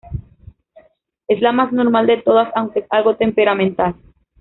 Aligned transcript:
Es 1.27 1.39
la 1.41 1.51
más 1.51 1.71
normal 1.71 2.07
de 2.07 2.17
todas, 2.23 2.51
aunque 2.55 2.79
es 2.79 2.85
algo 2.89 3.17
temperamental. 3.17 3.93